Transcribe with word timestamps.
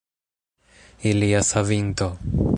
Ilia 1.11 1.43
savinto! 1.51 2.09